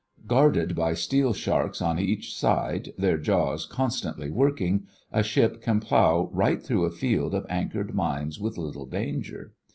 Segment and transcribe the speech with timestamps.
[0.25, 6.27] Guarded by steel sharks on each side, their jaws constantly working, a ship can plow
[6.33, 9.53] right through a field of anchored mines with little danger.